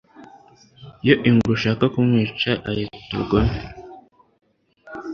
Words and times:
iyo 1.03 1.15
ingwe 1.29 1.51
ishaka 1.57 1.85
kumwica 1.93 2.51
ayita 2.69 3.07
ubugome 3.13 3.57